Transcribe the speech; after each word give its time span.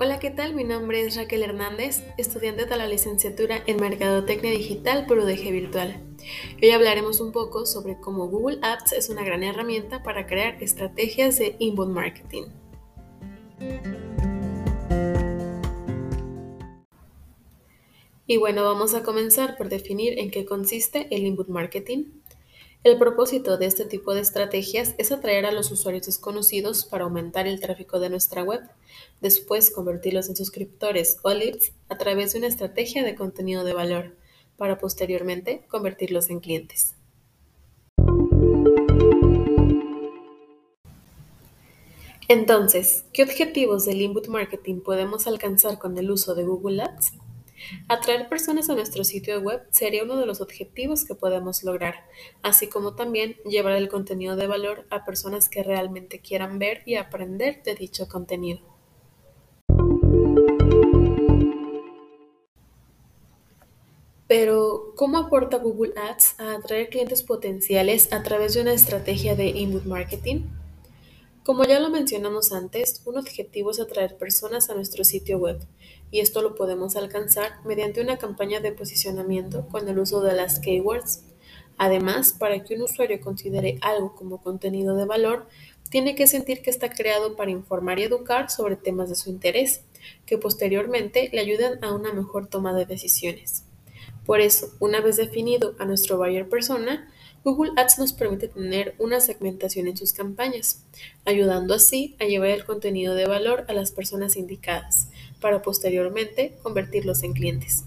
Hola, 0.00 0.20
¿qué 0.20 0.30
tal? 0.30 0.54
Mi 0.54 0.62
nombre 0.62 1.00
es 1.00 1.16
Raquel 1.16 1.42
Hernández, 1.42 2.04
estudiante 2.18 2.66
de 2.66 2.76
la 2.76 2.86
licenciatura 2.86 3.64
en 3.66 3.80
Mercadotecnia 3.80 4.52
Digital 4.52 5.06
por 5.06 5.18
UDG 5.18 5.50
Virtual. 5.50 6.00
Hoy 6.62 6.70
hablaremos 6.70 7.18
un 7.18 7.32
poco 7.32 7.66
sobre 7.66 7.98
cómo 7.98 8.28
Google 8.28 8.60
Apps 8.62 8.92
es 8.92 9.08
una 9.08 9.24
gran 9.24 9.42
herramienta 9.42 10.04
para 10.04 10.28
crear 10.28 10.62
estrategias 10.62 11.40
de 11.40 11.56
inbound 11.58 11.92
marketing. 11.92 12.44
Y 18.28 18.36
bueno, 18.36 18.62
vamos 18.62 18.94
a 18.94 19.02
comenzar 19.02 19.56
por 19.56 19.68
definir 19.68 20.16
en 20.20 20.30
qué 20.30 20.44
consiste 20.44 21.08
el 21.10 21.26
inbound 21.26 21.50
marketing. 21.50 22.04
El 22.84 22.96
propósito 22.96 23.58
de 23.58 23.66
este 23.66 23.84
tipo 23.84 24.14
de 24.14 24.20
estrategias 24.20 24.94
es 24.98 25.10
atraer 25.10 25.46
a 25.46 25.52
los 25.52 25.72
usuarios 25.72 26.06
desconocidos 26.06 26.84
para 26.84 27.04
aumentar 27.04 27.48
el 27.48 27.58
tráfico 27.58 27.98
de 27.98 28.08
nuestra 28.08 28.44
web, 28.44 28.60
después 29.20 29.72
convertirlos 29.72 30.28
en 30.28 30.36
suscriptores 30.36 31.18
o 31.22 31.34
leads 31.34 31.72
a 31.88 31.98
través 31.98 32.32
de 32.32 32.38
una 32.38 32.46
estrategia 32.46 33.02
de 33.02 33.16
contenido 33.16 33.64
de 33.64 33.72
valor, 33.72 34.16
para 34.56 34.78
posteriormente 34.78 35.66
convertirlos 35.68 36.30
en 36.30 36.38
clientes. 36.38 36.94
Entonces, 42.28 43.06
¿qué 43.12 43.24
objetivos 43.24 43.86
del 43.86 44.02
inbound 44.02 44.28
marketing 44.28 44.82
podemos 44.82 45.26
alcanzar 45.26 45.80
con 45.80 45.98
el 45.98 46.12
uso 46.12 46.36
de 46.36 46.44
Google 46.44 46.82
Ads? 46.82 47.12
Atraer 47.88 48.28
personas 48.28 48.68
a 48.70 48.74
nuestro 48.74 49.04
sitio 49.04 49.40
web 49.40 49.62
sería 49.70 50.04
uno 50.04 50.16
de 50.16 50.26
los 50.26 50.40
objetivos 50.40 51.04
que 51.04 51.14
podemos 51.14 51.62
lograr, 51.62 52.06
así 52.42 52.68
como 52.68 52.94
también 52.94 53.36
llevar 53.44 53.74
el 53.74 53.88
contenido 53.88 54.36
de 54.36 54.46
valor 54.46 54.86
a 54.90 55.04
personas 55.04 55.48
que 55.48 55.62
realmente 55.62 56.20
quieran 56.20 56.58
ver 56.58 56.82
y 56.86 56.96
aprender 56.96 57.62
de 57.62 57.74
dicho 57.74 58.08
contenido. 58.08 58.60
Pero, 64.28 64.92
¿cómo 64.94 65.16
aporta 65.16 65.56
Google 65.56 65.94
Ads 65.96 66.38
a 66.38 66.56
atraer 66.56 66.90
clientes 66.90 67.22
potenciales 67.22 68.12
a 68.12 68.22
través 68.22 68.52
de 68.52 68.60
una 68.60 68.74
estrategia 68.74 69.34
de 69.34 69.46
inbound 69.48 69.86
marketing? 69.86 70.57
Como 71.48 71.64
ya 71.64 71.80
lo 71.80 71.88
mencionamos 71.88 72.52
antes, 72.52 73.00
un 73.06 73.16
objetivo 73.16 73.70
es 73.70 73.80
atraer 73.80 74.18
personas 74.18 74.68
a 74.68 74.74
nuestro 74.74 75.02
sitio 75.02 75.38
web, 75.38 75.58
y 76.10 76.20
esto 76.20 76.42
lo 76.42 76.54
podemos 76.54 76.94
alcanzar 76.94 77.64
mediante 77.64 78.02
una 78.02 78.18
campaña 78.18 78.60
de 78.60 78.70
posicionamiento 78.70 79.66
con 79.68 79.88
el 79.88 79.98
uso 79.98 80.20
de 80.20 80.34
las 80.34 80.60
keywords. 80.60 81.22
Además, 81.78 82.34
para 82.38 82.62
que 82.62 82.74
un 82.74 82.82
usuario 82.82 83.18
considere 83.22 83.78
algo 83.80 84.14
como 84.14 84.42
contenido 84.42 84.94
de 84.94 85.06
valor, 85.06 85.46
tiene 85.88 86.14
que 86.14 86.26
sentir 86.26 86.60
que 86.60 86.68
está 86.68 86.90
creado 86.90 87.34
para 87.34 87.50
informar 87.50 87.98
y 87.98 88.02
educar 88.02 88.50
sobre 88.50 88.76
temas 88.76 89.08
de 89.08 89.14
su 89.14 89.30
interés, 89.30 89.80
que 90.26 90.36
posteriormente 90.36 91.30
le 91.32 91.40
ayuden 91.40 91.82
a 91.82 91.94
una 91.94 92.12
mejor 92.12 92.48
toma 92.48 92.74
de 92.74 92.84
decisiones. 92.84 93.64
Por 94.26 94.42
eso, 94.42 94.68
una 94.80 95.00
vez 95.00 95.16
definido 95.16 95.74
a 95.78 95.86
nuestro 95.86 96.18
buyer 96.18 96.46
persona, 96.46 97.10
Google 97.48 97.72
Ads 97.76 97.98
nos 97.98 98.12
permite 98.12 98.48
tener 98.48 98.94
una 98.98 99.20
segmentación 99.22 99.86
en 99.86 99.96
sus 99.96 100.12
campañas, 100.12 100.84
ayudando 101.24 101.72
así 101.72 102.14
a 102.20 102.24
llevar 102.24 102.50
el 102.50 102.66
contenido 102.66 103.14
de 103.14 103.26
valor 103.26 103.64
a 103.68 103.72
las 103.72 103.90
personas 103.90 104.36
indicadas, 104.36 105.08
para 105.40 105.62
posteriormente 105.62 106.58
convertirlos 106.62 107.22
en 107.22 107.32
clientes. 107.32 107.84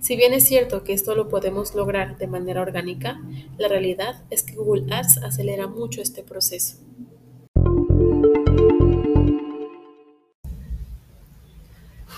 Si 0.00 0.16
bien 0.16 0.32
es 0.32 0.44
cierto 0.44 0.82
que 0.82 0.92
esto 0.92 1.14
lo 1.14 1.28
podemos 1.28 1.72
lograr 1.76 2.18
de 2.18 2.26
manera 2.26 2.62
orgánica, 2.62 3.20
la 3.58 3.68
realidad 3.68 4.24
es 4.28 4.42
que 4.42 4.56
Google 4.56 4.92
Ads 4.92 5.18
acelera 5.18 5.68
mucho 5.68 6.02
este 6.02 6.24
proceso. 6.24 6.78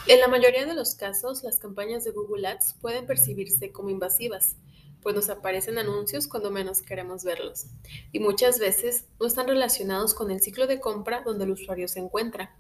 En 0.09 0.21
la 0.21 0.29
mayoría 0.29 0.65
de 0.65 0.75
los 0.75 0.95
casos, 0.95 1.45
las 1.45 1.59
campañas 1.59 2.05
de 2.05 2.13
Google 2.13 2.49
Ads 2.49 2.77
pueden 2.81 3.05
percibirse 3.05 3.73
como 3.73 3.91
invasivas, 3.91 4.57
pues 5.03 5.15
nos 5.15 5.29
aparecen 5.29 5.79
anuncios 5.79 6.29
cuando 6.29 6.51
menos 6.51 6.81
queremos 6.81 7.25
verlos, 7.25 7.67
y 8.13 8.21
muchas 8.21 8.59
veces 8.59 9.07
no 9.21 9.27
están 9.27 9.49
relacionados 9.49 10.15
con 10.15 10.31
el 10.31 10.41
ciclo 10.41 10.67
de 10.67 10.81
compra 10.81 11.23
donde 11.25 11.45
el 11.45 11.51
usuario 11.51 11.89
se 11.89 12.01
encuentra. 12.01 12.57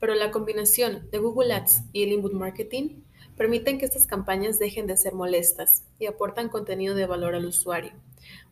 Pero 0.00 0.14
la 0.14 0.30
combinación 0.30 1.08
de 1.10 1.18
Google 1.18 1.52
Ads 1.52 1.82
y 1.92 2.02
el 2.02 2.12
inbound 2.12 2.36
marketing 2.36 3.02
permiten 3.36 3.78
que 3.78 3.84
estas 3.84 4.06
campañas 4.06 4.58
dejen 4.58 4.86
de 4.86 4.96
ser 4.96 5.14
molestas 5.14 5.84
y 5.98 6.06
aportan 6.06 6.48
contenido 6.48 6.94
de 6.94 7.06
valor 7.06 7.34
al 7.34 7.46
usuario, 7.46 7.92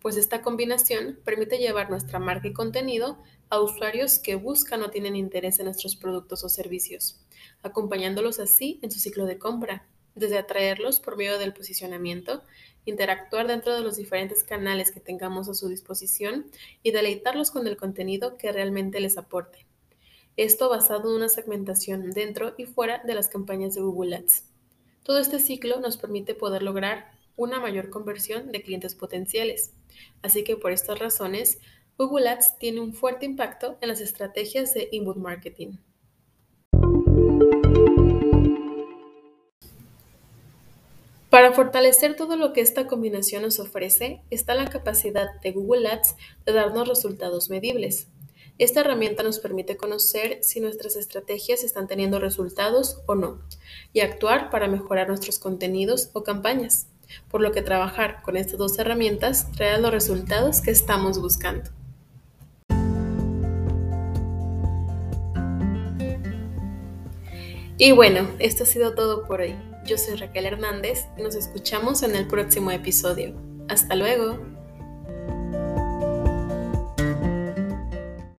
pues 0.00 0.16
esta 0.16 0.42
combinación 0.42 1.18
permite 1.24 1.58
llevar 1.58 1.90
nuestra 1.90 2.18
marca 2.18 2.48
y 2.48 2.52
contenido 2.52 3.18
a 3.50 3.60
usuarios 3.60 4.18
que 4.18 4.36
buscan 4.36 4.82
o 4.82 4.90
tienen 4.90 5.16
interés 5.16 5.58
en 5.58 5.66
nuestros 5.66 5.96
productos 5.96 6.44
o 6.44 6.48
servicios, 6.48 7.20
acompañándolos 7.62 8.38
así 8.38 8.78
en 8.82 8.90
su 8.90 8.98
ciclo 8.98 9.26
de 9.26 9.38
compra 9.38 9.86
desde 10.16 10.38
atraerlos 10.38 10.98
por 10.98 11.16
medio 11.16 11.38
del 11.38 11.52
posicionamiento, 11.52 12.42
interactuar 12.86 13.46
dentro 13.46 13.74
de 13.74 13.82
los 13.82 13.96
diferentes 13.96 14.42
canales 14.42 14.90
que 14.90 15.00
tengamos 15.00 15.48
a 15.48 15.54
su 15.54 15.68
disposición 15.68 16.46
y 16.82 16.90
deleitarlos 16.90 17.50
con 17.50 17.66
el 17.66 17.76
contenido 17.76 18.36
que 18.36 18.50
realmente 18.50 18.98
les 18.98 19.18
aporte. 19.18 19.66
Esto 20.36 20.68
basado 20.68 21.10
en 21.10 21.16
una 21.16 21.28
segmentación 21.28 22.10
dentro 22.10 22.54
y 22.56 22.64
fuera 22.64 23.02
de 23.04 23.14
las 23.14 23.28
campañas 23.28 23.74
de 23.74 23.82
Google 23.82 24.16
Ads. 24.16 24.44
Todo 25.02 25.18
este 25.18 25.38
ciclo 25.38 25.80
nos 25.80 25.96
permite 25.96 26.34
poder 26.34 26.62
lograr 26.62 27.12
una 27.36 27.60
mayor 27.60 27.90
conversión 27.90 28.50
de 28.50 28.62
clientes 28.62 28.94
potenciales. 28.94 29.72
Así 30.22 30.44
que 30.44 30.56
por 30.56 30.72
estas 30.72 30.98
razones, 30.98 31.58
Google 31.98 32.28
Ads 32.28 32.58
tiene 32.58 32.80
un 32.80 32.92
fuerte 32.92 33.24
impacto 33.24 33.78
en 33.80 33.88
las 33.88 34.00
estrategias 34.00 34.74
de 34.74 34.88
inbound 34.92 35.22
marketing. 35.22 35.76
Para 41.36 41.52
fortalecer 41.52 42.16
todo 42.16 42.38
lo 42.38 42.54
que 42.54 42.62
esta 42.62 42.86
combinación 42.86 43.42
nos 43.42 43.58
ofrece, 43.58 44.22
está 44.30 44.54
la 44.54 44.70
capacidad 44.70 45.38
de 45.42 45.52
Google 45.52 45.86
Ads 45.86 46.16
de 46.46 46.52
darnos 46.54 46.88
resultados 46.88 47.50
medibles. 47.50 48.08
Esta 48.56 48.80
herramienta 48.80 49.22
nos 49.22 49.38
permite 49.38 49.76
conocer 49.76 50.38
si 50.40 50.60
nuestras 50.60 50.96
estrategias 50.96 51.62
están 51.62 51.88
teniendo 51.88 52.20
resultados 52.20 53.02
o 53.04 53.14
no, 53.16 53.42
y 53.92 54.00
actuar 54.00 54.48
para 54.48 54.66
mejorar 54.66 55.08
nuestros 55.08 55.38
contenidos 55.38 56.08
o 56.14 56.24
campañas, 56.24 56.86
por 57.30 57.42
lo 57.42 57.52
que 57.52 57.60
trabajar 57.60 58.22
con 58.22 58.38
estas 58.38 58.56
dos 58.56 58.78
herramientas 58.78 59.52
traerá 59.52 59.76
los 59.76 59.90
resultados 59.90 60.62
que 60.62 60.70
estamos 60.70 61.20
buscando. 61.20 61.68
Y 67.76 67.92
bueno, 67.92 68.26
esto 68.38 68.62
ha 68.62 68.66
sido 68.66 68.94
todo 68.94 69.26
por 69.26 69.42
hoy. 69.42 69.75
Yo 69.86 69.96
soy 69.98 70.16
Raquel 70.16 70.46
Hernández 70.46 71.06
y 71.16 71.22
nos 71.22 71.36
escuchamos 71.36 72.02
en 72.02 72.16
el 72.16 72.26
próximo 72.26 72.72
episodio. 72.72 73.40
Hasta 73.68 73.94
luego. 73.94 74.55